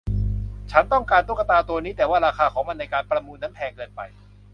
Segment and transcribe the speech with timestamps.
[0.71, 4.01] ฉันต้องการตุ๊กตาตัวนี้ แต่ว่าราคาของมันในการประมูลนั้นแพงเกินไป